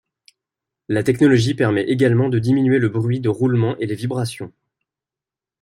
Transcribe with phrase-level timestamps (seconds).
[0.87, 4.51] La technologie permet également de diminuer le bruit de roulement et les vibrations.